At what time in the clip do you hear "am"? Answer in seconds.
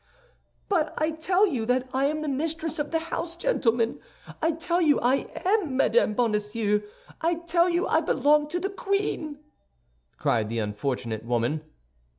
2.05-2.23, 5.45-5.77